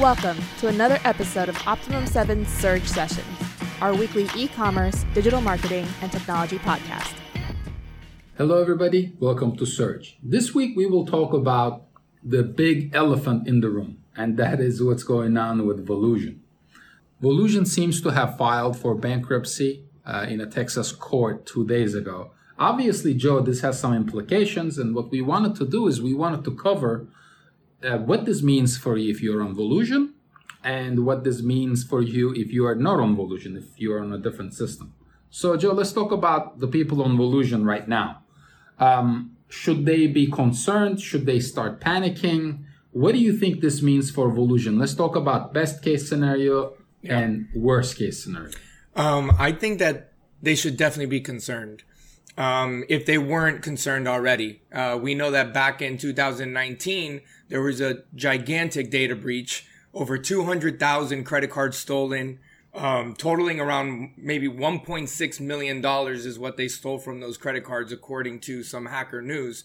Welcome 0.00 0.38
to 0.60 0.68
another 0.68 0.98
episode 1.04 1.50
of 1.50 1.68
Optimum 1.68 2.06
7 2.06 2.46
Surge 2.46 2.86
Sessions, 2.86 3.26
our 3.82 3.94
weekly 3.94 4.26
e 4.34 4.48
commerce, 4.48 5.04
digital 5.12 5.42
marketing, 5.42 5.86
and 6.00 6.10
technology 6.10 6.58
podcast. 6.58 7.12
Hello, 8.38 8.58
everybody. 8.58 9.12
Welcome 9.20 9.54
to 9.58 9.66
Surge. 9.66 10.16
This 10.22 10.54
week, 10.54 10.74
we 10.78 10.86
will 10.86 11.04
talk 11.04 11.34
about 11.34 11.82
the 12.24 12.42
big 12.42 12.94
elephant 12.94 13.46
in 13.46 13.60
the 13.60 13.68
room, 13.68 13.98
and 14.16 14.38
that 14.38 14.60
is 14.60 14.82
what's 14.82 15.02
going 15.02 15.36
on 15.36 15.66
with 15.66 15.86
Volusion. 15.86 16.38
Volusion 17.22 17.66
seems 17.66 18.00
to 18.00 18.12
have 18.12 18.38
filed 18.38 18.78
for 18.78 18.94
bankruptcy 18.94 19.84
uh, 20.06 20.24
in 20.26 20.40
a 20.40 20.46
Texas 20.46 20.90
court 20.90 21.44
two 21.44 21.66
days 21.66 21.94
ago. 21.94 22.30
Obviously, 22.58 23.12
Joe, 23.12 23.40
this 23.40 23.60
has 23.60 23.78
some 23.78 23.92
implications, 23.92 24.78
and 24.78 24.94
what 24.94 25.10
we 25.10 25.20
wanted 25.20 25.54
to 25.56 25.66
do 25.66 25.86
is 25.86 26.00
we 26.00 26.14
wanted 26.14 26.44
to 26.44 26.54
cover 26.54 27.08
uh, 27.84 27.98
what 27.98 28.24
this 28.24 28.42
means 28.42 28.76
for 28.76 28.96
you 28.96 29.10
if 29.10 29.22
you're 29.22 29.42
on 29.42 29.54
Volusion 29.54 30.12
and 30.64 31.04
what 31.04 31.24
this 31.24 31.42
means 31.42 31.84
for 31.84 32.02
you 32.02 32.32
if 32.34 32.52
you 32.52 32.66
are 32.66 32.74
not 32.74 33.00
on 33.00 33.16
Volusion, 33.16 33.56
if 33.56 33.78
you're 33.80 34.00
on 34.00 34.12
a 34.12 34.18
different 34.18 34.54
system. 34.54 34.94
So, 35.30 35.56
Joe, 35.56 35.72
let's 35.72 35.92
talk 35.92 36.12
about 36.12 36.60
the 36.60 36.68
people 36.68 37.02
on 37.02 37.16
Volusion 37.16 37.64
right 37.64 37.88
now. 37.88 38.22
Um, 38.78 39.36
should 39.48 39.86
they 39.86 40.06
be 40.06 40.26
concerned? 40.26 41.00
Should 41.00 41.26
they 41.26 41.40
start 41.40 41.80
panicking? 41.80 42.64
What 42.90 43.12
do 43.12 43.18
you 43.18 43.36
think 43.36 43.60
this 43.60 43.82
means 43.82 44.10
for 44.10 44.30
Volusion? 44.30 44.78
Let's 44.78 44.94
talk 44.94 45.16
about 45.16 45.54
best 45.54 45.82
case 45.82 46.08
scenario 46.08 46.74
yeah. 47.00 47.18
and 47.18 47.48
worst 47.54 47.96
case 47.96 48.22
scenario. 48.22 48.52
Um, 48.94 49.32
I 49.38 49.52
think 49.52 49.78
that 49.78 50.12
they 50.42 50.54
should 50.54 50.76
definitely 50.76 51.06
be 51.06 51.20
concerned. 51.20 51.84
Um, 52.38 52.84
if 52.88 53.04
they 53.04 53.18
weren't 53.18 53.62
concerned 53.62 54.08
already, 54.08 54.62
uh, 54.72 54.98
we 55.00 55.14
know 55.14 55.30
that 55.30 55.52
back 55.52 55.82
in 55.82 55.98
2019, 55.98 57.20
there 57.48 57.60
was 57.60 57.80
a 57.80 58.04
gigantic 58.14 58.90
data 58.90 59.14
breach, 59.14 59.66
over 59.92 60.16
200,000 60.16 61.24
credit 61.24 61.50
cards 61.50 61.76
stolen, 61.76 62.38
um, 62.74 63.14
totaling 63.14 63.60
around 63.60 64.12
maybe 64.16 64.48
1.6 64.48 65.40
million 65.40 65.82
dollars 65.82 66.24
is 66.24 66.38
what 66.38 66.56
they 66.56 66.68
stole 66.68 66.98
from 66.98 67.20
those 67.20 67.36
credit 67.36 67.64
cards, 67.64 67.92
according 67.92 68.40
to 68.40 68.62
some 68.62 68.86
hacker 68.86 69.20
news. 69.20 69.64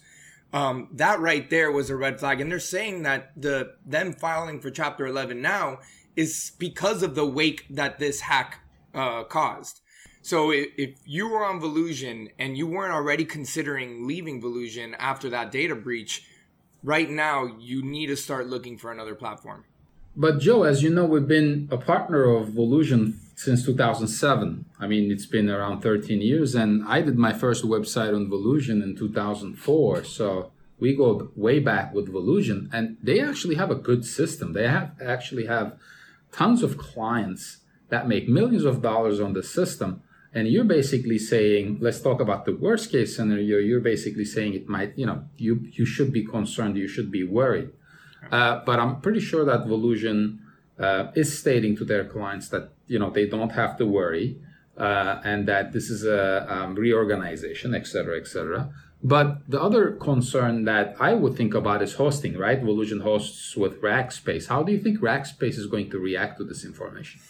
Um, 0.52 0.88
that 0.92 1.20
right 1.20 1.48
there 1.48 1.70
was 1.70 1.90
a 1.90 1.96
red 1.96 2.20
flag, 2.20 2.40
and 2.40 2.50
they're 2.50 2.60
saying 2.60 3.02
that 3.02 3.32
the 3.36 3.74
them 3.84 4.12
filing 4.12 4.60
for 4.60 4.70
Chapter 4.70 5.06
11 5.06 5.40
now 5.40 5.78
is 6.16 6.52
because 6.58 7.02
of 7.02 7.14
the 7.14 7.26
wake 7.26 7.66
that 7.70 7.98
this 7.98 8.20
hack 8.20 8.60
uh, 8.94 9.24
caused. 9.24 9.80
So 10.28 10.50
if, 10.50 10.68
if, 10.76 10.90
you 11.06 11.26
were 11.26 11.42
on 11.42 11.58
Volusion 11.58 12.28
and 12.38 12.54
you 12.54 12.66
weren't 12.66 12.92
already 12.92 13.24
considering 13.24 14.06
leaving 14.06 14.42
Volusion 14.42 14.94
after 14.98 15.30
that 15.30 15.50
data 15.50 15.74
breach, 15.74 16.26
right 16.82 17.08
now 17.08 17.46
you 17.58 17.82
need 17.82 18.08
to 18.08 18.16
start 18.16 18.46
looking 18.46 18.76
for 18.76 18.92
another 18.92 19.14
platform. 19.14 19.64
But 20.14 20.38
Joe, 20.38 20.64
as 20.64 20.82
you 20.82 20.90
know, 20.90 21.06
we've 21.06 21.26
been 21.26 21.66
a 21.70 21.78
partner 21.78 22.24
of 22.24 22.48
Volusion 22.48 23.14
since 23.36 23.64
2007. 23.64 24.66
I 24.78 24.86
mean, 24.86 25.10
it's 25.10 25.24
been 25.24 25.48
around 25.48 25.80
13 25.80 26.20
years, 26.20 26.54
and 26.54 26.86
I 26.86 27.00
did 27.00 27.16
my 27.16 27.32
first 27.32 27.64
website 27.64 28.14
on 28.14 28.28
Volusion 28.28 28.82
in 28.82 28.96
2004. 28.96 30.04
So 30.04 30.52
we 30.78 30.94
go 30.94 31.30
way 31.36 31.58
back 31.58 31.94
with 31.94 32.12
Volusion, 32.12 32.68
and 32.70 32.98
they 33.02 33.18
actually 33.20 33.54
have 33.54 33.70
a 33.70 33.82
good 33.88 34.04
system. 34.04 34.52
They 34.52 34.68
have 34.68 34.90
actually 35.02 35.46
have 35.46 35.78
tons 36.32 36.62
of 36.62 36.76
clients 36.76 37.60
that 37.88 38.06
make 38.06 38.28
millions 38.28 38.66
of 38.66 38.82
dollars 38.82 39.20
on 39.20 39.32
the 39.32 39.42
system 39.42 40.02
and 40.34 40.48
you're 40.48 40.64
basically 40.64 41.18
saying 41.18 41.78
let's 41.80 42.00
talk 42.00 42.20
about 42.20 42.44
the 42.44 42.54
worst 42.54 42.90
case 42.90 43.16
scenario 43.16 43.58
you're 43.58 43.80
basically 43.80 44.24
saying 44.24 44.54
it 44.54 44.68
might 44.68 44.96
you 44.96 45.06
know 45.06 45.24
you 45.36 45.66
you 45.72 45.86
should 45.86 46.12
be 46.12 46.24
concerned 46.24 46.76
you 46.76 46.88
should 46.88 47.10
be 47.10 47.24
worried 47.24 47.70
uh, 48.30 48.60
but 48.64 48.78
i'm 48.78 49.00
pretty 49.00 49.20
sure 49.20 49.44
that 49.44 49.66
volusion 49.66 50.40
uh, 50.78 51.10
is 51.14 51.38
stating 51.38 51.76
to 51.76 51.84
their 51.84 52.04
clients 52.04 52.48
that 52.48 52.70
you 52.86 52.98
know 52.98 53.10
they 53.10 53.26
don't 53.26 53.52
have 53.52 53.76
to 53.76 53.86
worry 53.86 54.38
uh, 54.76 55.20
and 55.24 55.48
that 55.48 55.72
this 55.72 55.90
is 55.90 56.04
a 56.04 56.46
um, 56.52 56.74
reorganization 56.74 57.74
et 57.74 57.86
cetera 57.86 58.16
et 58.18 58.26
cetera 58.26 58.70
but 59.02 59.48
the 59.48 59.60
other 59.62 59.92
concern 59.92 60.64
that 60.64 60.96
I 60.98 61.14
would 61.14 61.36
think 61.36 61.54
about 61.54 61.82
is 61.82 61.94
hosting, 61.94 62.36
right? 62.36 62.60
Volusion 62.60 63.00
hosts 63.02 63.56
with 63.56 63.80
Rackspace. 63.80 64.48
How 64.48 64.64
do 64.64 64.72
you 64.72 64.80
think 64.80 64.98
Rackspace 64.98 65.56
is 65.56 65.68
going 65.68 65.88
to 65.90 66.00
react 66.00 66.38
to 66.38 66.44
this 66.44 66.64
information? 66.64 67.20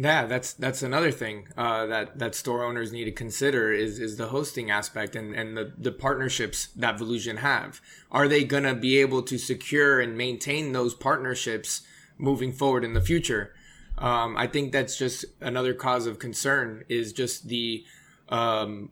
Yeah, 0.00 0.26
that's 0.26 0.52
that's 0.52 0.84
another 0.84 1.10
thing 1.10 1.48
uh, 1.56 1.86
that 1.86 2.20
that 2.20 2.36
store 2.36 2.62
owners 2.64 2.92
need 2.92 3.06
to 3.06 3.10
consider 3.10 3.72
is 3.72 3.98
is 3.98 4.16
the 4.16 4.28
hosting 4.28 4.70
aspect 4.70 5.16
and 5.16 5.34
and 5.34 5.56
the 5.56 5.72
the 5.76 5.90
partnerships 5.90 6.68
that 6.76 7.00
Volusion 7.00 7.38
have. 7.38 7.80
Are 8.12 8.28
they 8.28 8.44
gonna 8.44 8.76
be 8.76 8.98
able 8.98 9.22
to 9.24 9.36
secure 9.36 9.98
and 9.98 10.16
maintain 10.16 10.70
those 10.70 10.94
partnerships 10.94 11.82
moving 12.16 12.52
forward 12.52 12.84
in 12.84 12.94
the 12.94 13.00
future? 13.00 13.52
Um, 13.98 14.36
I 14.36 14.46
think 14.46 14.70
that's 14.70 14.96
just 14.96 15.24
another 15.40 15.74
cause 15.74 16.06
of 16.06 16.20
concern 16.20 16.84
is 16.88 17.12
just 17.12 17.48
the 17.48 17.84
um, 18.28 18.90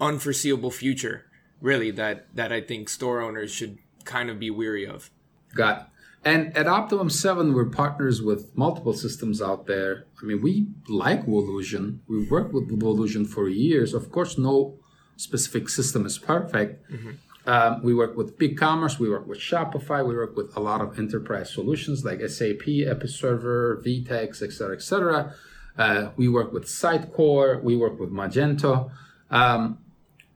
unforeseeable 0.00 0.70
future, 0.70 1.26
really 1.60 1.90
that 1.90 2.34
that 2.34 2.50
I 2.50 2.62
think 2.62 2.88
store 2.88 3.20
owners 3.20 3.50
should 3.50 3.76
kind 4.04 4.30
of 4.30 4.40
be 4.40 4.48
weary 4.48 4.86
of. 4.86 5.10
Got. 5.54 5.90
And 6.26 6.56
at 6.56 6.66
Optimum 6.66 7.08
7, 7.08 7.54
we're 7.54 7.66
partners 7.66 8.20
with 8.20 8.50
multiple 8.56 8.92
systems 8.92 9.40
out 9.40 9.68
there. 9.68 10.06
I 10.20 10.26
mean, 10.26 10.42
we 10.42 10.66
like 10.88 11.24
Volusion. 11.24 12.00
We've 12.08 12.28
worked 12.28 12.52
with 12.52 12.68
Volusion 12.68 13.28
for 13.28 13.48
years. 13.48 13.94
Of 13.94 14.10
course, 14.10 14.36
no 14.36 14.76
specific 15.16 15.68
system 15.68 16.04
is 16.04 16.18
perfect. 16.18 16.90
Mm-hmm. 16.90 17.10
Um, 17.48 17.80
we 17.84 17.94
work 17.94 18.16
with 18.16 18.36
BigCommerce, 18.40 18.98
we 18.98 19.08
work 19.08 19.28
with 19.28 19.38
Shopify, 19.38 20.04
we 20.04 20.16
work 20.16 20.36
with 20.36 20.56
a 20.56 20.60
lot 20.60 20.80
of 20.80 20.98
enterprise 20.98 21.54
solutions 21.54 22.04
like 22.04 22.18
SAP, 22.22 22.66
Episerver, 22.94 23.80
VTEX, 23.84 24.42
etc., 24.42 24.74
etc. 24.74 25.32
Uh, 25.78 26.08
we 26.16 26.26
work 26.26 26.52
with 26.52 26.64
Sitecore, 26.64 27.62
we 27.62 27.76
work 27.76 28.00
with 28.00 28.10
Magento. 28.10 28.90
Um, 29.30 29.78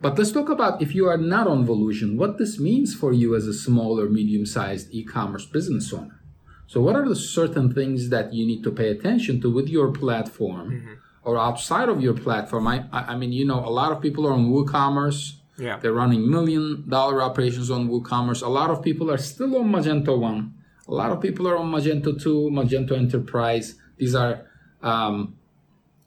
but 0.00 0.16
let's 0.19 0.33
talk 0.33 0.49
about 0.49 0.81
if 0.81 0.94
you 0.94 1.06
are 1.09 1.19
not 1.19 1.47
on 1.47 1.66
Volusion, 1.66 2.16
what 2.16 2.38
this 2.38 2.59
means 2.59 2.94
for 2.94 3.12
you 3.12 3.34
as 3.34 3.47
a 3.47 3.53
small 3.53 4.00
or 4.00 4.09
medium 4.09 4.47
sized 4.47 4.88
e 4.93 5.05
commerce 5.05 5.44
business 5.44 5.93
owner. 5.93 6.21
So, 6.66 6.81
what 6.81 6.94
are 6.94 7.06
the 7.09 7.16
certain 7.16 7.75
things 7.75 8.09
that 8.11 8.33
you 8.33 8.47
need 8.47 8.62
to 8.62 8.71
pay 8.71 8.91
attention 8.91 9.41
to 9.43 9.50
with 9.50 9.69
your 9.69 9.91
platform 9.91 10.71
mm-hmm. 10.71 10.93
or 11.25 11.37
outside 11.37 11.88
of 11.88 12.00
your 12.00 12.15
platform? 12.15 12.66
I, 12.66 12.84
I 12.93 13.16
mean, 13.16 13.33
you 13.33 13.44
know, 13.44 13.59
a 13.59 13.75
lot 13.81 13.93
of 13.93 14.00
people 14.00 14.27
are 14.27 14.33
on 14.33 14.47
WooCommerce. 14.50 15.34
Yeah. 15.59 15.78
They're 15.78 15.93
running 15.93 16.31
million 16.31 16.88
dollar 16.88 17.22
operations 17.22 17.71
on 17.71 17.88
WooCommerce. 17.88 18.43
A 18.43 18.49
lot 18.49 18.71
of 18.71 18.82
people 18.82 19.11
are 19.11 19.19
still 19.19 19.56
on 19.56 19.71
Magento 19.71 20.19
1. 20.19 20.55
A 20.88 20.94
lot 20.94 21.11
of 21.11 21.21
people 21.21 21.47
are 21.47 21.56
on 21.56 21.71
Magento 21.71 22.21
2, 22.22 22.50
Magento 22.53 22.93
Enterprise. 22.93 23.75
These 23.99 24.15
are 24.15 24.47
um, 24.82 25.37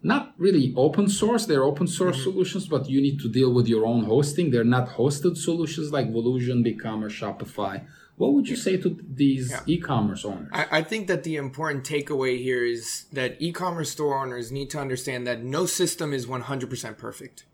not 0.03 0.33
really 0.37 0.73
open 0.75 1.07
source. 1.07 1.45
They're 1.45 1.63
open 1.63 1.87
source 1.87 2.17
mm-hmm. 2.17 2.31
solutions, 2.31 2.67
but 2.67 2.89
you 2.89 3.01
need 3.01 3.19
to 3.21 3.29
deal 3.29 3.53
with 3.53 3.67
your 3.67 3.85
own 3.85 4.03
hosting. 4.03 4.51
They're 4.51 4.65
not 4.65 4.89
hosted 4.89 5.37
solutions 5.37 5.91
like 5.91 6.11
Volusion, 6.11 6.63
BigCommerce, 6.65 7.17
Shopify. 7.17 7.85
What 8.17 8.33
would 8.33 8.47
you 8.47 8.55
say 8.55 8.77
to 8.77 8.99
these 9.09 9.49
yeah. 9.49 9.61
e-commerce 9.65 10.23
owners? 10.23 10.49
I, 10.51 10.67
I, 10.71 10.81
think 10.83 11.07
that 11.07 11.23
the 11.23 11.35
important 11.35 11.83
takeaway 11.83 12.39
here 12.39 12.63
is 12.63 13.05
that 13.11 13.37
e-commerce 13.39 13.89
store 13.89 14.19
owners 14.19 14.51
need 14.51 14.69
to 14.71 14.79
understand 14.79 15.25
that 15.25 15.43
no 15.43 15.65
system 15.65 16.13
is 16.13 16.27
100% 16.27 16.97
perfect, 16.97 17.45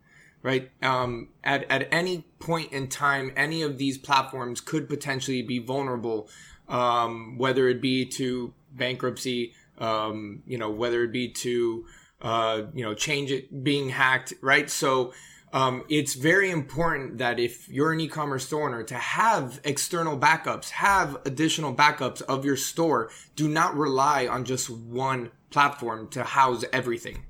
right? 0.42 0.70
Um, 0.82 1.28
at, 1.42 1.64
at 1.70 1.88
any 1.90 2.26
point 2.40 2.72
in 2.74 2.88
time, 2.88 3.32
any 3.36 3.62
of 3.62 3.78
these 3.78 3.96
platforms 3.96 4.60
could 4.60 4.86
potentially 4.86 5.40
be 5.40 5.60
vulnerable, 5.60 6.28
um, 6.68 7.38
whether 7.38 7.66
it 7.68 7.80
be 7.80 8.04
to 8.04 8.52
bankruptcy, 8.70 9.54
um, 9.78 10.42
you 10.46 10.58
know, 10.58 10.68
whether 10.68 11.04
it 11.04 11.12
be 11.12 11.28
to 11.28 11.86
uh, 12.20 12.62
you 12.74 12.84
know, 12.84 12.94
change 12.94 13.30
it 13.30 13.64
being 13.64 13.88
hacked, 13.88 14.34
right? 14.40 14.70
So 14.70 15.12
um, 15.52 15.84
it's 15.88 16.14
very 16.14 16.50
important 16.50 17.18
that 17.18 17.40
if 17.40 17.68
you're 17.68 17.92
an 17.92 18.00
e-commerce 18.00 18.46
store 18.46 18.68
owner 18.68 18.82
to 18.84 18.94
have 18.94 19.60
external 19.64 20.18
backups, 20.18 20.70
have 20.70 21.16
additional 21.24 21.74
backups 21.74 22.22
of 22.22 22.44
your 22.44 22.56
store. 22.56 23.10
Do 23.34 23.48
not 23.48 23.74
rely 23.76 24.26
on 24.26 24.44
just 24.44 24.70
one 24.70 25.30
platform 25.50 26.08
to 26.10 26.22
house 26.22 26.64
everything. 26.72 27.24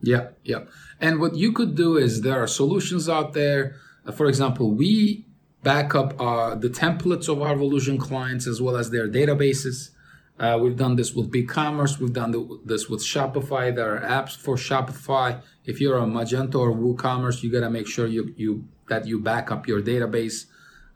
Yeah, 0.00 0.28
yeah. 0.44 0.64
And 1.00 1.18
what 1.20 1.34
you 1.34 1.52
could 1.52 1.74
do 1.74 1.96
is 1.96 2.20
there 2.20 2.40
are 2.40 2.46
solutions 2.46 3.08
out 3.08 3.32
there. 3.32 3.74
Uh, 4.06 4.12
for 4.12 4.26
example, 4.26 4.70
we 4.70 5.26
back 5.64 5.94
up 5.94 6.20
uh, 6.20 6.54
the 6.54 6.68
templates 6.68 7.28
of 7.28 7.42
our 7.42 7.56
Volusion 7.56 7.98
clients 7.98 8.46
as 8.46 8.62
well 8.62 8.76
as 8.76 8.90
their 8.90 9.08
databases. 9.08 9.90
Uh, 10.38 10.56
we've 10.60 10.76
done 10.76 10.94
this 10.94 11.14
with 11.14 11.32
BigCommerce. 11.32 11.98
We've 11.98 12.12
done 12.12 12.60
this 12.64 12.88
with 12.88 13.00
Shopify. 13.00 13.74
There 13.74 13.96
are 13.96 14.00
apps 14.00 14.36
for 14.36 14.54
Shopify. 14.56 15.42
If 15.64 15.80
you're 15.80 15.98
on 15.98 16.12
Magento 16.12 16.56
or 16.56 16.72
WooCommerce, 16.72 17.42
you 17.42 17.50
gotta 17.50 17.70
make 17.70 17.88
sure 17.88 18.06
you, 18.06 18.32
you 18.36 18.64
that 18.88 19.06
you 19.06 19.18
back 19.20 19.50
up 19.50 19.66
your 19.66 19.82
database 19.82 20.46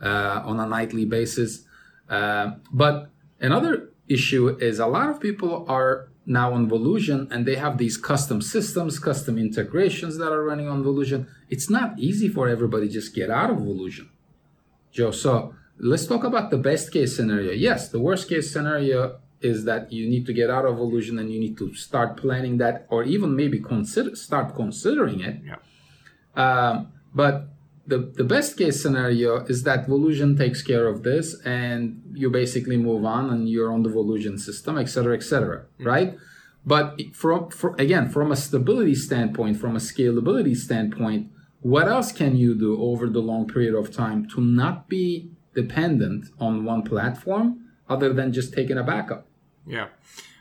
uh, 0.01 0.43
on 0.45 0.61
a 0.61 0.67
nightly 0.67 1.05
basis. 1.05 1.65
Uh, 2.09 2.53
but 2.73 3.11
another 3.41 3.91
issue 4.09 4.49
is 4.61 4.79
a 4.79 4.87
lot 4.87 5.09
of 5.09 5.21
people 5.21 5.65
are 5.69 6.09
now 6.25 6.53
on 6.53 6.69
Volusion 6.69 7.31
and 7.33 7.45
they 7.45 7.57
have 7.57 7.79
these 7.79 7.97
custom 7.97 8.41
systems, 8.41 8.99
custom 8.99 9.39
integrations 9.39 10.19
that 10.19 10.31
are 10.33 10.45
running 10.45 10.69
on 10.69 10.85
Volusion. 10.85 11.27
It's 11.51 11.69
not 11.69 11.99
easy 11.99 12.29
for 12.29 12.49
everybody 12.49 12.89
just 12.89 13.15
get 13.15 13.29
out 13.29 13.51
of 13.51 13.59
Volusion, 13.59 14.09
Joe. 14.93 15.11
So 15.11 15.55
let's 15.79 16.07
talk 16.07 16.23
about 16.23 16.51
the 16.51 16.59
best 16.59 16.93
case 16.93 17.17
scenario. 17.17 17.53
Yes, 17.53 17.89
the 17.89 17.99
worst 17.99 18.29
case 18.29 18.53
scenario 18.53 19.19
is 19.43 19.65
that 19.65 19.93
you 19.93 20.09
need 20.09 20.27
to 20.27 20.33
get 20.33 20.49
out 20.51 20.65
of 20.65 20.77
Volusion 20.77 21.19
and 21.19 21.31
you 21.33 21.41
need 21.41 21.57
to 21.59 21.75
start 21.75 22.17
planning 22.17 22.59
that, 22.59 22.87
or 22.91 23.05
even 23.05 23.35
maybe 23.37 23.61
consider 23.61 24.15
start 24.17 24.55
considering 24.55 25.21
it. 25.21 25.41
Yeah. 25.45 25.57
Um, 26.35 26.93
but 27.15 27.49
the, 27.87 27.99
the 28.15 28.25
best 28.25 28.57
case 28.57 28.81
scenario 28.81 29.45
is 29.47 29.65
that 29.65 29.87
Volusion 29.87 30.39
takes 30.39 30.63
care 30.63 30.87
of 30.87 31.03
this 31.03 31.41
and 31.45 32.03
you 32.15 32.31
basically 32.31 32.77
move 32.77 33.05
on 33.05 33.31
and 33.31 33.49
you're 33.49 33.73
on 33.73 33.83
the 33.83 33.91
Volusion 33.91 34.39
system, 34.39 34.79
et 34.79 34.89
cetera, 34.89 35.17
et 35.17 35.23
cetera, 35.23 35.59
mm-hmm. 35.59 35.87
right? 35.87 36.19
But 36.65 37.01
from, 37.13 37.51
for, 37.51 37.75
again, 37.79 38.09
from 38.09 38.31
a 38.31 38.37
stability 38.37 38.95
standpoint, 38.95 39.59
from 39.59 39.75
a 39.75 39.81
scalability 39.81 40.57
standpoint, 40.57 41.31
what 41.61 41.89
else 41.89 42.13
can 42.13 42.37
you 42.37 42.55
do 42.55 42.81
over 42.81 43.09
the 43.09 43.21
long 43.21 43.47
period 43.49 43.75
of 43.75 43.93
time 43.93 44.29
to 44.31 44.41
not 44.41 44.89
be 44.89 45.31
dependent 45.55 46.27
on 46.39 46.65
one 46.65 46.83
platform 46.83 47.69
other 47.89 48.13
than 48.13 48.33
just 48.33 48.55
taking 48.55 48.79
a 48.79 48.83
backup? 48.85 49.27
Yeah. 49.67 49.89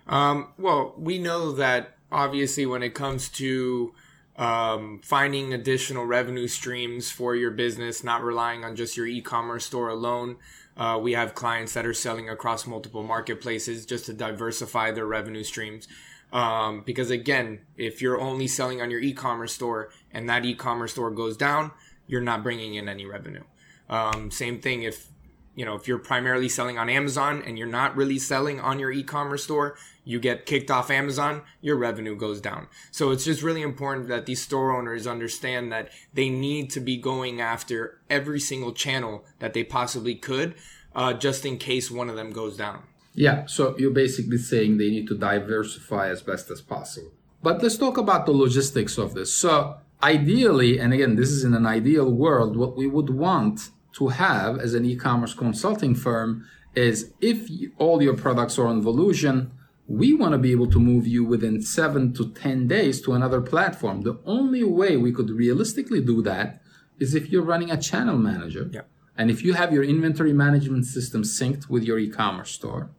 Um, 0.07 0.53
well, 0.57 0.93
we 0.97 1.19
know 1.19 1.51
that 1.53 1.95
obviously 2.11 2.65
when 2.65 2.83
it 2.83 2.93
comes 2.93 3.29
to 3.29 3.93
um, 4.37 5.01
finding 5.03 5.53
additional 5.53 6.05
revenue 6.05 6.47
streams 6.47 7.11
for 7.11 7.35
your 7.35 7.51
business, 7.51 8.03
not 8.03 8.23
relying 8.23 8.63
on 8.65 8.75
just 8.75 8.97
your 8.97 9.05
e-commerce 9.05 9.65
store 9.65 9.89
alone. 9.89 10.37
Uh, 10.75 10.99
we 11.01 11.13
have 11.13 11.35
clients 11.35 11.73
that 11.73 11.85
are 11.85 11.93
selling 11.93 12.29
across 12.29 12.65
multiple 12.65 13.03
marketplaces 13.03 13.85
just 13.85 14.05
to 14.05 14.13
diversify 14.13 14.91
their 14.91 15.05
revenue 15.05 15.43
streams. 15.43 15.87
Um, 16.33 16.81
because 16.85 17.11
again, 17.11 17.59
if 17.77 18.01
you're 18.01 18.19
only 18.19 18.47
selling 18.47 18.81
on 18.81 18.89
your 18.89 19.01
e-commerce 19.01 19.53
store 19.53 19.91
and 20.11 20.29
that 20.29 20.45
e-commerce 20.45 20.93
store 20.93 21.11
goes 21.11 21.35
down, 21.35 21.71
you're 22.07 22.21
not 22.21 22.41
bringing 22.41 22.75
in 22.75 22.87
any 22.87 23.05
revenue. 23.05 23.43
Um, 23.89 24.31
same 24.31 24.61
thing 24.61 24.83
if 24.83 25.07
you 25.55 25.65
know 25.65 25.75
if 25.75 25.87
you're 25.87 25.99
primarily 25.99 26.49
selling 26.49 26.77
on 26.77 26.89
Amazon 26.89 27.43
and 27.45 27.57
you're 27.57 27.67
not 27.67 27.95
really 27.95 28.19
selling 28.19 28.59
on 28.59 28.79
your 28.79 28.91
e-commerce 28.91 29.43
store, 29.43 29.75
you 30.03 30.19
get 30.19 30.45
kicked 30.45 30.71
off 30.71 30.89
Amazon, 30.89 31.41
your 31.61 31.75
revenue 31.77 32.15
goes 32.15 32.41
down. 32.41 32.67
So 32.91 33.11
it's 33.11 33.25
just 33.25 33.43
really 33.43 33.61
important 33.61 34.07
that 34.07 34.25
these 34.25 34.41
store 34.41 34.75
owners 34.75 35.05
understand 35.05 35.71
that 35.71 35.89
they 36.13 36.29
need 36.29 36.69
to 36.71 36.79
be 36.79 36.97
going 36.97 37.41
after 37.41 37.99
every 38.09 38.39
single 38.39 38.73
channel 38.73 39.25
that 39.39 39.53
they 39.53 39.63
possibly 39.63 40.15
could, 40.15 40.55
uh, 40.95 41.13
just 41.13 41.45
in 41.45 41.57
case 41.57 41.91
one 41.91 42.09
of 42.09 42.15
them 42.15 42.31
goes 42.31 42.57
down. 42.57 42.83
Yeah, 43.13 43.45
so 43.45 43.75
you're 43.77 43.91
basically 43.91 44.37
saying 44.37 44.77
they 44.77 44.89
need 44.89 45.07
to 45.07 45.17
diversify 45.17 46.09
as 46.09 46.21
best 46.21 46.49
as 46.49 46.61
possible. 46.61 47.11
But 47.43 47.61
let's 47.61 47.77
talk 47.77 47.97
about 47.97 48.25
the 48.25 48.31
logistics 48.31 48.97
of 48.97 49.13
this. 49.13 49.33
So, 49.33 49.77
ideally, 50.01 50.79
and 50.79 50.93
again, 50.93 51.15
this 51.15 51.29
is 51.29 51.43
in 51.43 51.53
an 51.53 51.65
ideal 51.65 52.09
world, 52.09 52.55
what 52.55 52.77
we 52.77 52.87
would 52.87 53.09
want 53.09 53.69
to 53.93 54.09
have 54.09 54.59
as 54.59 54.73
an 54.73 54.85
e 54.85 54.95
commerce 54.95 55.33
consulting 55.33 55.95
firm 55.95 56.45
is 56.75 57.13
if 57.19 57.49
all 57.77 58.01
your 58.01 58.15
products 58.15 58.57
are 58.57 58.67
on 58.67 58.81
Volusion, 58.81 59.51
we 59.87 60.13
want 60.13 60.31
to 60.31 60.37
be 60.37 60.51
able 60.51 60.69
to 60.71 60.79
move 60.79 61.05
you 61.05 61.23
within 61.25 61.61
seven 61.61 62.13
to 62.13 62.31
10 62.31 62.67
days 62.67 63.01
to 63.01 63.13
another 63.13 63.41
platform. 63.41 64.01
The 64.01 64.19
only 64.25 64.63
way 64.63 64.95
we 64.95 65.11
could 65.11 65.29
realistically 65.29 66.01
do 66.01 66.21
that 66.21 66.61
is 66.99 67.13
if 67.13 67.29
you're 67.29 67.43
running 67.43 67.71
a 67.71 67.81
channel 67.81 68.17
manager. 68.17 68.69
Yeah. 68.71 68.81
And 69.17 69.29
if 69.29 69.43
you 69.43 69.53
have 69.53 69.73
your 69.73 69.83
inventory 69.83 70.33
management 70.33 70.85
system 70.85 71.23
synced 71.23 71.69
with 71.69 71.83
your 71.83 71.99
e 71.99 72.09
commerce 72.09 72.51
store, 72.51 72.91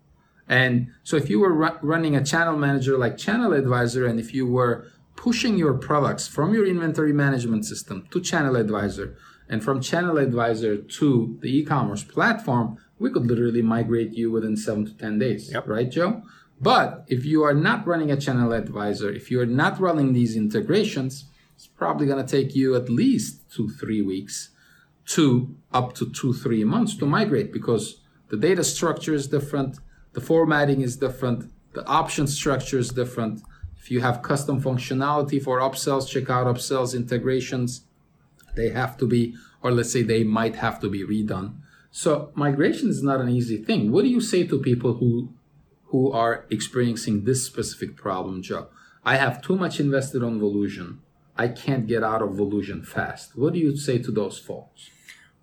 and 0.49 0.89
so 1.03 1.17
if 1.17 1.31
you 1.31 1.41
were 1.41 1.53
ru- 1.53 1.79
running 1.81 2.15
a 2.15 2.25
channel 2.25 2.59
manager 2.59 2.99
like 2.99 3.17
Channel 3.17 3.55
Advisor, 3.55 4.07
and 4.07 4.21
if 4.21 4.35
you 4.35 4.47
were 4.47 4.87
pushing 5.17 5.57
your 5.57 5.75
products 5.75 6.29
from 6.29 6.53
your 6.53 6.67
inventory 6.67 7.13
management 7.13 7.65
system 7.65 8.07
to 8.11 8.21
Channel 8.21 8.57
Advisor, 8.57 9.17
and 9.53 9.63
from 9.63 9.81
Channel 9.81 10.19
Advisor 10.19 10.79
to 10.79 11.39
the 11.41 11.59
e-commerce 11.59 12.03
platform, 12.03 12.79
we 12.99 13.11
could 13.11 13.27
literally 13.27 13.63
migrate 13.63 14.13
you 14.13 14.33
within 14.33 14.57
seven 14.57 14.87
to 14.87 14.95
10 14.97 15.19
days. 15.21 15.53
Yep. 15.53 15.69
Right, 15.69 15.91
Joe? 15.91 16.23
But 16.61 17.05
if 17.07 17.25
you 17.25 17.45
are 17.45 17.55
not 17.55 17.87
running 17.87 18.11
a 18.11 18.17
Channel 18.17 18.53
Advisor, 18.53 19.11
if 19.11 19.31
you're 19.31 19.47
not 19.47 19.79
running 19.79 20.13
these 20.13 20.37
integrations, 20.37 21.27
it's 21.55 21.69
probably 21.69 22.07
going 22.07 22.25
to 22.25 22.37
take 22.37 22.57
you 22.57 22.75
at 22.75 22.89
least 22.89 23.49
two, 23.53 23.69
three 23.69 24.03
weeks 24.03 24.51
to 25.07 25.55
up 25.73 25.95
to 25.95 26.11
two, 26.11 26.33
three 26.33 26.65
months 26.65 26.97
to 26.97 27.07
migrate 27.07 27.53
because 27.53 28.01
the 28.31 28.37
data 28.37 28.65
structure 28.65 29.15
is 29.15 29.27
different 29.29 29.79
the 30.13 30.21
formatting 30.21 30.83
is 30.83 30.97
different. 30.97 31.51
The 31.73 31.87
option 31.87 32.27
structure 32.27 32.79
is 32.79 32.91
different. 32.91 33.43
If 33.79 33.91
you 33.91 34.01
have 34.01 34.23
custom 34.23 34.61
functionality 34.63 35.43
for 35.43 35.61
upsells, 35.61 36.05
checkout 36.13 36.47
upsells, 36.47 36.95
integrations, 36.95 37.83
they 38.55 38.71
have 38.71 38.97
to 38.99 39.07
be, 39.07 39.35
or 39.63 39.73
let's 39.73 39.93
say 39.93 40.03
they 40.03 40.25
might 40.25 40.57
have 40.57 40.81
to 40.81 40.89
be 40.89 41.05
redone. 41.05 41.55
So 41.91 42.31
migration 42.35 42.89
is 42.89 43.03
not 43.03 43.21
an 43.21 43.29
easy 43.29 43.59
thing. 43.59 43.93
What 43.93 44.03
do 44.03 44.09
you 44.09 44.21
say 44.21 44.47
to 44.47 44.59
people 44.59 44.95
who 44.95 45.33
who 45.87 46.11
are 46.11 46.47
experiencing 46.49 47.25
this 47.25 47.45
specific 47.45 47.97
problem, 47.97 48.43
Joe? 48.43 48.69
I 49.05 49.17
have 49.17 49.43
too 49.43 49.57
much 49.57 49.79
invested 49.79 50.23
on 50.23 50.41
Volusion. 50.41 50.99
I 51.37 51.49
can't 51.49 51.87
get 51.87 52.03
out 52.03 52.23
of 52.23 52.31
Volusion 52.31 52.87
fast. 52.87 53.37
What 53.37 53.53
do 53.53 53.59
you 53.59 53.77
say 53.77 53.99
to 53.99 54.11
those 54.11 54.39
folks? 54.39 54.91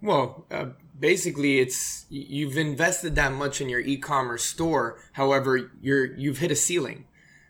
Well, 0.01 0.45
uh, 0.49 0.67
basically 0.99 1.59
it's 1.59 2.05
you've 2.09 2.57
invested 2.57 3.15
that 3.15 3.31
much 3.31 3.61
in 3.61 3.69
your 3.69 3.79
e-commerce 3.79 4.43
store 4.43 4.97
however 5.13 5.71
you're 5.81 6.13
you've 6.17 6.39
hit 6.39 6.51
a 6.51 6.55
ceiling 6.55 7.05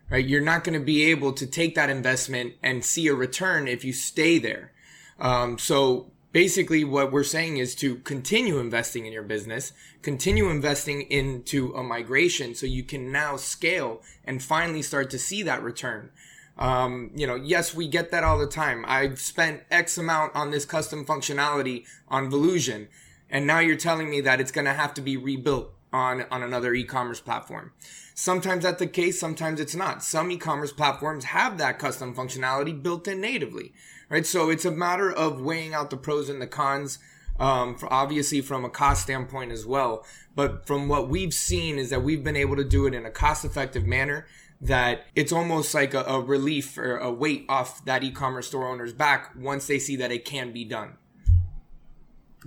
right 0.10 0.26
you're 0.26 0.42
not 0.42 0.64
going 0.64 0.78
to 0.80 0.86
be 0.86 1.04
able 1.06 1.34
to 1.34 1.48
take 1.48 1.76
that 1.76 1.90
investment 1.90 2.54
and 2.62 2.86
see 2.86 3.08
a 3.08 3.14
return 3.14 3.68
if 3.68 3.84
you 3.84 3.92
stay 3.92 4.38
there 4.38 4.72
um, 5.20 5.58
so 5.58 6.12
basically 6.32 6.84
what 6.84 7.12
we're 7.12 7.24
saying 7.24 7.58
is 7.58 7.76
to 7.76 7.96
continue 7.98 8.60
investing 8.60 9.06
in 9.06 9.14
your 9.14 9.24
business 9.24 9.74
continue 10.02 10.50
investing 10.50 11.02
into 11.04 11.74
a 11.74 11.84
migration 11.84 12.54
so 12.54 12.66
you 12.66 12.84
can 12.84 13.12
now 13.12 13.36
scale 13.36 14.02
and 14.26 14.44
finally 14.44 14.82
start 14.82 15.10
to 15.10 15.20
see 15.20 15.44
that 15.44 15.64
return 15.64 16.10
um, 16.58 17.12
you 17.16 17.26
know, 17.26 17.36
yes, 17.36 17.74
we 17.74 17.88
get 17.88 18.12
that 18.12 18.26
all 18.26 18.38
the 18.38 18.46
time. 18.46 18.84
I've 18.86 19.18
spent 19.22 19.64
X 19.72 19.98
amount 19.98 20.36
on 20.36 20.52
this 20.52 20.66
custom 20.66 21.06
functionality 21.06 21.86
on 22.10 22.30
Volusion 22.30 22.90
and 23.30 23.46
now 23.46 23.60
you're 23.60 23.76
telling 23.76 24.10
me 24.10 24.22
that 24.22 24.42
it's 24.42 24.52
going 24.52 24.66
to 24.66 24.74
have 24.74 24.94
to 24.96 25.02
be 25.02 25.18
rebuilt 25.18 25.74
on 25.92 26.26
on 26.32 26.44
another 26.44 26.74
e-commerce 26.74 27.20
platform. 27.20 27.72
Sometimes 28.14 28.64
that's 28.64 28.80
the 28.80 28.88
case, 28.88 29.20
sometimes 29.20 29.60
it's 29.60 29.76
not. 29.76 30.04
Some 30.04 30.30
e-commerce 30.32 30.74
platforms 30.74 31.26
have 31.26 31.58
that 31.58 31.80
custom 31.80 32.14
functionality 32.14 32.82
built 32.82 33.08
in 33.08 33.22
natively, 33.22 33.74
right? 34.10 34.26
So 34.26 34.50
it's 34.50 34.66
a 34.66 34.72
matter 34.72 35.12
of 35.12 35.42
weighing 35.42 35.74
out 35.74 35.90
the 35.90 35.98
pros 35.98 36.30
and 36.30 36.42
the 36.42 36.48
cons. 36.48 37.00
Um, 37.40 37.78
obviously 37.90 38.42
from 38.42 38.66
a 38.66 38.70
cost 38.70 39.04
standpoint 39.04 39.54
as 39.54 39.66
well. 39.66 40.06
But 40.36 40.68
from 40.68 40.90
what 40.90 41.08
we've 41.08 41.34
seen 41.34 41.80
is 41.80 41.90
that 41.90 42.04
we've 42.04 42.22
been 42.22 42.36
able 42.36 42.58
to 42.58 42.66
do 42.66 42.86
it 42.86 42.94
in 42.94 43.06
a 43.06 43.12
cost 43.12 43.46
effective 43.46 43.86
manner 43.86 44.28
that 44.62 45.06
it's 45.16 45.32
almost 45.32 45.74
like 45.74 45.94
a, 45.94 46.04
a 46.04 46.20
relief 46.20 46.78
or 46.78 46.98
a 46.98 47.12
weight 47.12 47.46
off 47.48 47.84
that 47.86 48.04
e-commerce 48.04 48.48
store 48.48 48.68
owner's 48.68 48.94
back 48.94 49.32
once 49.38 49.68
they 49.68 49.80
see 49.80 49.96
that 49.96 50.12
it 50.12 50.26
can 50.26 50.52
be 50.52 50.66
done. 50.66 50.98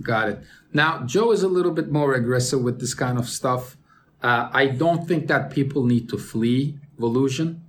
Got 0.01 0.29
it. 0.29 0.39
Now, 0.71 1.03
Joe 1.05 1.31
is 1.31 1.43
a 1.43 1.47
little 1.47 1.71
bit 1.71 1.91
more 1.91 2.13
aggressive 2.13 2.61
with 2.61 2.79
this 2.79 2.93
kind 2.93 3.17
of 3.17 3.27
stuff. 3.27 3.77
Uh, 4.21 4.49
I 4.51 4.67
don't 4.67 5.07
think 5.07 5.27
that 5.27 5.51
people 5.51 5.85
need 5.85 6.09
to 6.09 6.17
flee 6.17 6.77
Volusion. 6.99 7.61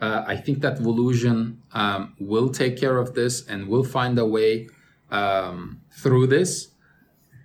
Uh, 0.00 0.24
I 0.26 0.36
think 0.36 0.60
that 0.62 0.78
Volusion 0.78 1.58
um, 1.72 2.14
will 2.18 2.48
take 2.48 2.78
care 2.78 2.96
of 2.96 3.14
this 3.14 3.46
and 3.46 3.68
will 3.68 3.84
find 3.84 4.18
a 4.18 4.24
way 4.24 4.68
um, 5.10 5.82
through 5.92 6.28
this. 6.28 6.68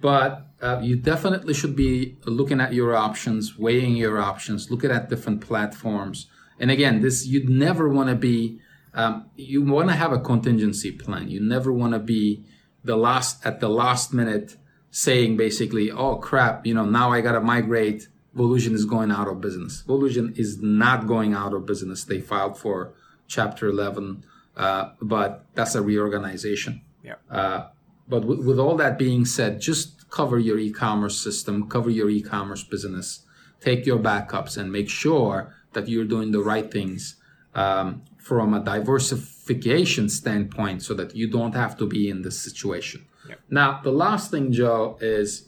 But 0.02 0.48
uh, 0.62 0.80
you 0.82 0.96
definitely 0.96 1.54
should 1.54 1.76
be 1.76 2.18
looking 2.26 2.62
at 2.62 2.74
your 2.74 2.96
options, 2.96 3.58
weighing 3.58 3.96
your 3.96 4.20
options, 4.20 4.72
looking 4.72 4.92
at 4.92 5.10
different 5.10 5.42
platforms. 5.42 6.28
And 6.60 6.72
again, 6.72 7.02
this 7.02 7.26
you'd 7.26 7.50
never 7.50 7.90
want 7.90 8.10
to 8.10 8.16
be. 8.16 8.60
Um, 8.94 9.30
you 9.36 9.62
want 9.62 9.90
to 9.90 9.96
have 9.96 10.14
a 10.14 10.20
contingency 10.20 10.92
plan. 10.92 11.28
You 11.28 11.42
never 11.42 11.74
want 11.74 11.94
to 11.94 12.00
be 12.00 12.46
the 12.82 12.96
last 12.96 13.46
at 13.46 13.60
the 13.60 13.68
last 13.68 14.14
minute 14.14 14.56
saying 14.90 15.36
basically, 15.36 15.92
oh 15.92 16.16
crap, 16.16 16.66
you 16.66 16.74
know, 16.74 16.86
now 16.86 17.12
I 17.12 17.20
gotta 17.20 17.42
migrate. 17.42 18.08
Volusion 18.36 18.74
is 18.74 18.86
going 18.86 19.12
out 19.12 19.28
of 19.28 19.40
business. 19.40 19.82
Volusion 19.88 20.34
is 20.38 20.62
not 20.62 21.08
going 21.08 21.34
out 21.34 21.54
of 21.54 21.66
business. 21.66 22.04
They 22.04 22.20
filed 22.20 22.58
for 22.58 22.94
Chapter 23.28 23.68
11, 23.68 24.24
uh, 24.56 24.92
but 25.02 25.46
that's 25.56 25.74
a 25.74 25.82
reorganization. 25.82 26.82
Yeah. 27.04 27.16
Uh, 27.32 27.70
but 28.08 28.22
w- 28.22 28.42
with 28.42 28.60
all 28.60 28.76
that 28.76 29.00
being 29.00 29.26
said, 29.26 29.62
just 29.62 30.10
cover 30.10 30.38
your 30.38 30.60
e-commerce 30.60 31.18
system, 31.18 31.68
cover 31.68 31.90
your 31.90 32.10
e-commerce 32.10 32.64
business, 32.64 33.26
take 33.62 33.86
your 33.86 33.98
backups, 33.98 34.58
and 34.58 34.72
make 34.72 34.90
sure 34.90 35.56
that 35.74 35.88
you're 35.88 36.06
doing 36.06 36.32
the 36.32 36.42
right 36.42 36.72
things 36.72 37.16
um, 37.56 38.04
from 38.18 38.54
a 38.54 38.60
diversification 38.60 40.10
standpoint 40.10 40.84
so 40.84 40.94
that 40.94 41.16
you 41.16 41.30
don't 41.30 41.56
have 41.56 41.78
to 41.78 41.88
be 41.88 42.10
in 42.10 42.22
this 42.22 42.38
situation. 42.40 43.06
Yep. 43.30 43.40
Now, 43.50 43.80
the 43.84 43.92
last 43.92 44.30
thing, 44.30 44.52
Joe, 44.52 44.98
is 45.02 45.48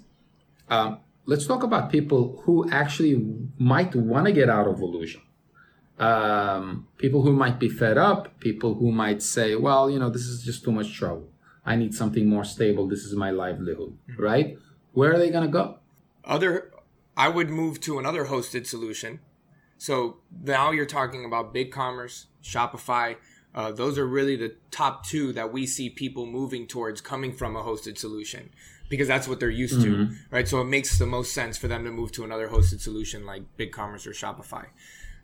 um, 0.70 1.00
let's 1.28 1.46
talk 1.46 1.62
about 1.62 1.92
people 1.92 2.42
who 2.46 2.68
actually 2.72 3.24
might 3.60 3.94
want 3.96 4.26
to 4.26 4.32
get 4.32 4.50
out 4.50 4.68
of 4.68 4.80
Volusion. 4.80 5.22
Um, 6.00 6.88
people 6.98 7.22
who 7.22 7.34
might 7.34 7.60
be 7.60 7.70
fed 7.70 7.98
up, 7.98 8.40
people 8.40 8.76
who 8.76 8.92
might 8.92 9.22
say, 9.22 9.56
well, 9.56 9.90
you 9.90 10.00
know, 10.00 10.10
this 10.10 10.24
is 10.24 10.44
just 10.44 10.64
too 10.64 10.72
much 10.72 10.94
trouble. 10.94 11.30
I 11.66 11.76
need 11.76 11.94
something 11.94 12.28
more 12.28 12.46
stable. 12.46 12.88
This 12.88 13.04
is 13.04 13.14
my 13.16 13.32
livelihood, 13.32 13.98
mm-hmm. 14.10 14.24
right? 14.24 14.58
Where 14.94 15.14
are 15.14 15.20
they 15.20 15.30
going 15.30 15.44
to 15.44 15.52
go? 15.52 15.80
Other, 16.24 16.72
I 17.16 17.28
would 17.28 17.50
move 17.50 17.82
to 17.82 18.00
another 18.00 18.26
hosted 18.26 18.66
solution 18.66 19.20
So 19.78 20.18
now 20.44 20.72
you're 20.72 20.86
talking 20.86 21.26
about 21.26 21.54
BigCommerce, 21.54 22.26
Shopify. 22.44 23.18
Uh, 23.54 23.72
those 23.72 23.98
are 23.98 24.08
really 24.08 24.36
the 24.36 24.56
top 24.72 25.06
two 25.06 25.34
that 25.34 25.52
we 25.52 25.66
see 25.66 25.90
people 25.90 26.26
moving 26.26 26.68
towards 26.68 27.02
coming 27.02 27.34
from 27.34 27.56
a 27.56 27.64
hosted 27.64 27.98
solution 27.98 28.52
because 28.90 29.08
that's 29.08 29.28
what 29.28 29.40
they're 29.40 29.50
used 29.50 29.80
mm-hmm. 29.80 30.12
to, 30.12 30.16
right? 30.32 30.48
So 30.48 30.62
it 30.62 30.66
makes 30.66 30.98
the 30.98 31.06
most 31.06 31.34
sense 31.34 31.58
for 31.58 31.68
them 31.68 31.84
to 31.84 31.92
move 31.92 32.12
to 32.14 32.24
another 32.24 32.48
hosted 32.48 32.80
solution 32.80 33.26
like 33.26 33.44
BigCommerce 33.58 34.08
or 34.08 34.12
Shopify. 34.12 34.66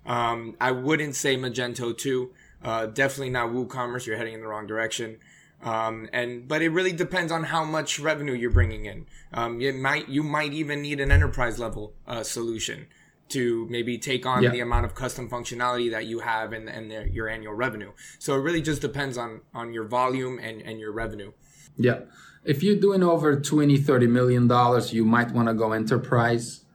Um, 0.05 0.55
I 0.59 0.71
wouldn't 0.71 1.15
say 1.15 1.37
Magento 1.37 1.97
2. 1.97 2.31
Uh, 2.63 2.85
definitely 2.87 3.29
not 3.29 3.49
WooCommerce. 3.49 4.05
You're 4.05 4.17
heading 4.17 4.33
in 4.33 4.41
the 4.41 4.47
wrong 4.47 4.67
direction. 4.67 5.17
Um, 5.63 6.09
and 6.11 6.47
but 6.47 6.61
it 6.61 6.69
really 6.69 6.91
depends 6.91 7.31
on 7.31 7.43
how 7.43 7.63
much 7.63 7.99
revenue 7.99 8.33
you're 8.33 8.51
bringing 8.51 8.85
in. 8.85 9.05
Um, 9.33 9.61
it 9.61 9.75
might 9.75 10.09
you 10.09 10.21
might 10.23 10.51
even 10.51 10.81
need 10.81 10.99
an 10.99 11.11
enterprise 11.11 11.57
level 11.57 11.93
uh, 12.05 12.23
solution 12.23 12.87
to 13.29 13.65
maybe 13.69 13.97
take 13.97 14.25
on 14.25 14.43
yeah. 14.43 14.49
the 14.49 14.59
amount 14.59 14.85
of 14.85 14.93
custom 14.93 15.29
functionality 15.29 15.89
that 15.91 16.05
you 16.05 16.19
have 16.19 16.51
and, 16.51 16.67
and 16.67 16.91
the, 16.91 17.09
your 17.09 17.29
annual 17.29 17.53
revenue. 17.53 17.91
So 18.19 18.35
it 18.35 18.39
really 18.39 18.61
just 18.61 18.81
depends 18.81 19.17
on 19.17 19.41
on 19.53 19.73
your 19.73 19.85
volume 19.85 20.37
and, 20.37 20.61
and 20.61 20.79
your 20.79 20.91
revenue. 20.91 21.31
Yeah. 21.77 22.01
If 22.45 22.61
you're 22.61 22.75
doing 22.75 23.03
over 23.03 23.39
20, 23.39 23.77
30 23.77 24.07
million 24.07 24.47
dollars, 24.47 24.91
you 24.91 25.05
might 25.05 25.31
want 25.31 25.47
to 25.47 25.53
go 25.53 25.71
enterprise. 25.71 26.65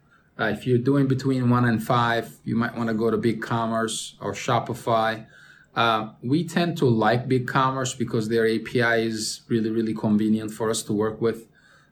Uh, 0.40 0.44
if 0.44 0.66
you're 0.66 0.78
doing 0.78 1.06
between 1.06 1.50
one 1.50 1.66
and 1.66 1.82
five, 1.82 2.38
you 2.44 2.56
might 2.56 2.75
want 2.75 2.88
to 2.88 2.94
go 2.94 3.10
to 3.10 3.18
big 3.18 3.42
commerce 3.42 4.16
or 4.20 4.32
Shopify. 4.32 5.26
Uh, 5.75 6.10
we 6.22 6.46
tend 6.46 6.78
to 6.78 6.87
like 6.87 7.28
big 7.28 7.46
commerce 7.46 7.92
because 7.94 8.28
their 8.28 8.46
API 8.46 9.06
is 9.06 9.42
really, 9.48 9.70
really 9.70 9.94
convenient 9.94 10.50
for 10.50 10.70
us 10.70 10.82
to 10.84 10.92
work 10.94 11.20
with. 11.20 11.46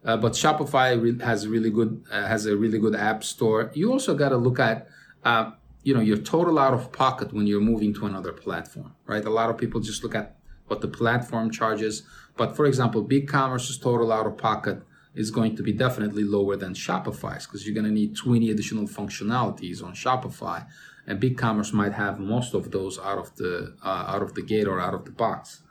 Uh, 0.04 0.16
but 0.16 0.32
Shopify 0.32 1.00
re- 1.00 1.22
has 1.24 1.46
really 1.46 1.70
good 1.70 2.02
uh, 2.10 2.26
has 2.26 2.46
a 2.46 2.56
really 2.56 2.78
good 2.78 2.94
app 2.94 3.24
store. 3.24 3.70
You 3.74 3.92
also 3.92 4.14
got 4.14 4.30
to 4.30 4.36
look 4.38 4.58
at 4.58 4.88
uh, 5.24 5.50
you 5.82 5.92
know 5.92 6.00
your 6.00 6.18
total 6.18 6.58
out 6.58 6.72
of 6.72 6.92
pocket 6.92 7.32
when 7.34 7.46
you're 7.46 7.60
moving 7.60 7.92
to 7.94 8.06
another 8.06 8.32
platform, 8.32 8.94
right? 9.06 9.24
A 9.24 9.30
lot 9.30 9.50
of 9.50 9.58
people 9.58 9.80
just 9.80 10.02
look 10.02 10.14
at 10.14 10.36
what 10.66 10.80
the 10.80 10.88
platform 10.88 11.50
charges. 11.50 12.02
But 12.36 12.56
for 12.56 12.66
example, 12.66 13.04
BigCommerce's 13.04 13.78
total 13.78 14.12
out 14.12 14.26
of 14.26 14.36
pocket 14.36 14.82
is 15.14 15.30
going 15.30 15.56
to 15.56 15.62
be 15.62 15.72
definitely 15.72 16.24
lower 16.24 16.56
than 16.56 16.74
Shopify's 16.74 17.46
because 17.46 17.66
you're 17.66 17.74
going 17.74 17.86
to 17.86 17.92
need 17.92 18.16
20 18.16 18.50
additional 18.50 18.86
functionalities 18.86 19.82
on 19.82 19.94
Shopify 19.94 20.66
and 21.06 21.20
BigCommerce 21.20 21.72
might 21.72 21.92
have 21.92 22.18
most 22.18 22.54
of 22.54 22.70
those 22.70 22.98
out 22.98 23.18
of 23.18 23.34
the 23.36 23.74
uh, 23.82 24.04
out 24.08 24.22
of 24.22 24.34
the 24.34 24.42
gate 24.42 24.66
or 24.66 24.80
out 24.80 24.94
of 24.94 25.04
the 25.04 25.10
box. 25.10 25.62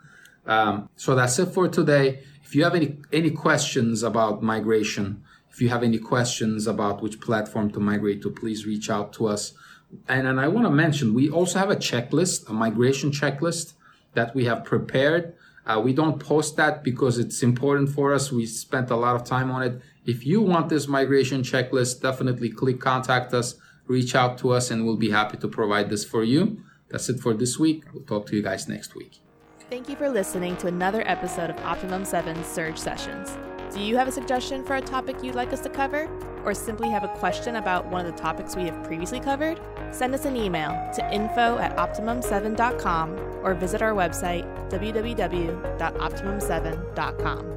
Um, 0.46 0.88
so 0.96 1.14
that's 1.14 1.38
it 1.38 1.46
for 1.46 1.68
today. 1.68 2.22
If 2.42 2.54
you 2.54 2.64
have 2.64 2.74
any 2.74 2.98
any 3.12 3.30
questions 3.30 4.02
about 4.02 4.42
migration, 4.42 5.22
if 5.50 5.60
you 5.60 5.68
have 5.68 5.82
any 5.82 5.98
questions 5.98 6.66
about 6.66 7.02
which 7.02 7.20
platform 7.20 7.70
to 7.72 7.80
migrate 7.80 8.22
to, 8.22 8.30
please 8.30 8.66
reach 8.66 8.88
out 8.88 9.12
to 9.14 9.26
us. 9.26 9.52
And, 10.08 10.26
and 10.26 10.40
I 10.40 10.48
want 10.48 10.66
to 10.66 10.70
mention 10.70 11.14
we 11.14 11.30
also 11.30 11.58
have 11.58 11.70
a 11.70 11.76
checklist, 11.76 12.48
a 12.48 12.52
migration 12.52 13.10
checklist 13.10 13.74
that 14.16 14.34
we 14.34 14.44
have 14.46 14.64
prepared. 14.64 15.34
Uh, 15.64 15.80
we 15.82 15.92
don't 15.92 16.18
post 16.18 16.56
that 16.56 16.82
because 16.82 17.18
it's 17.18 17.42
important 17.42 17.88
for 17.88 18.12
us. 18.12 18.32
We 18.32 18.46
spent 18.46 18.90
a 18.90 18.96
lot 18.96 19.16
of 19.16 19.24
time 19.24 19.50
on 19.50 19.62
it. 19.62 19.80
If 20.04 20.26
you 20.26 20.40
want 20.42 20.68
this 20.68 20.86
migration 20.88 21.42
checklist, 21.42 22.02
definitely 22.02 22.50
click 22.50 22.80
contact 22.80 23.32
us 23.32 23.54
reach 23.86 24.14
out 24.14 24.38
to 24.38 24.50
us 24.50 24.70
and 24.70 24.84
we'll 24.84 24.96
be 24.96 25.10
happy 25.10 25.36
to 25.38 25.48
provide 25.48 25.90
this 25.90 26.04
for 26.04 26.24
you. 26.24 26.62
That's 26.88 27.08
it 27.08 27.20
for 27.20 27.34
this 27.34 27.58
week. 27.58 27.84
We'll 27.92 28.04
talk 28.04 28.26
to 28.26 28.36
you 28.36 28.42
guys 28.42 28.68
next 28.68 28.94
week. 28.94 29.18
Thank 29.70 29.88
you 29.88 29.96
for 29.96 30.08
listening 30.08 30.56
to 30.58 30.68
another 30.68 31.02
episode 31.06 31.50
of 31.50 31.58
Optimum 31.58 32.04
7 32.04 32.44
Surge 32.44 32.78
Sessions. 32.78 33.36
Do 33.72 33.80
you 33.80 33.96
have 33.96 34.06
a 34.06 34.12
suggestion 34.12 34.64
for 34.64 34.76
a 34.76 34.80
topic 34.80 35.22
you'd 35.22 35.34
like 35.34 35.52
us 35.52 35.60
to 35.60 35.68
cover? 35.68 36.08
Or 36.46 36.54
simply 36.54 36.88
have 36.90 37.04
a 37.04 37.08
question 37.08 37.56
about 37.56 37.86
one 37.86 38.06
of 38.06 38.14
the 38.14 38.22
topics 38.22 38.54
we 38.54 38.66
have 38.66 38.84
previously 38.84 39.18
covered? 39.18 39.60
Send 39.90 40.14
us 40.14 40.24
an 40.24 40.36
email 40.36 40.70
to 40.94 41.12
info 41.12 41.58
at 41.58 41.76
optimum7.com 41.76 43.40
or 43.42 43.54
visit 43.54 43.82
our 43.82 43.92
website 43.92 44.44
www.optimum7.com. 44.70 47.55